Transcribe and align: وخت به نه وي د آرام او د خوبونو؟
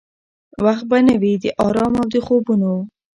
وخت 0.65 0.85
به 0.89 0.97
نه 1.07 1.15
وي 1.21 1.33
د 1.43 1.45
آرام 1.65 1.93
او 2.01 2.07
د 2.13 2.15
خوبونو؟ 2.25 2.73